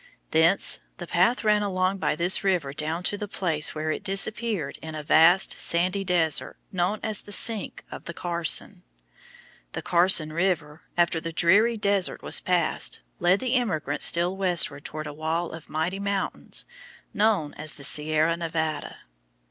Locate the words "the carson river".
9.73-10.81